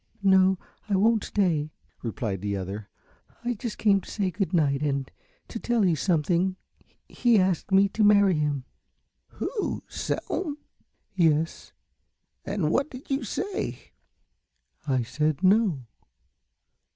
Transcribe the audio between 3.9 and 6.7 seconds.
to say good night and tell you something